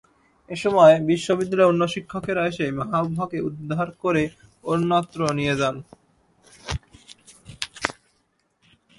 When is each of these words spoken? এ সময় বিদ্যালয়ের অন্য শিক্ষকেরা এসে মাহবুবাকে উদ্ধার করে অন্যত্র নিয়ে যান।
এ 0.49 0.55
সময় 0.63 0.93
বিদ্যালয়ের 1.39 1.69
অন্য 1.71 1.83
শিক্ষকেরা 1.95 2.43
এসে 2.51 2.65
মাহবুবাকে 2.79 3.37
উদ্ধার 3.49 3.87
করে 4.03 4.23
অন্যত্র 4.63 5.19
নিয়ে 5.39 5.55
যান। 5.61 5.75